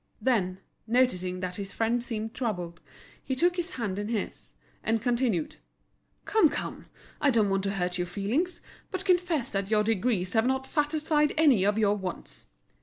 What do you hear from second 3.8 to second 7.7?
in his, and continued: "Come, come, I don't want